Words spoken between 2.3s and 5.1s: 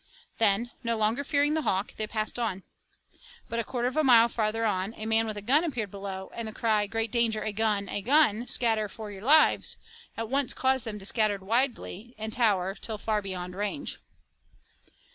on. But a quarter of a mile farther on a